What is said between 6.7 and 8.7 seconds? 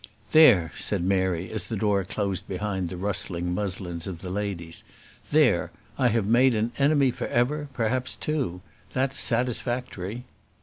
enemy for ever, perhaps two;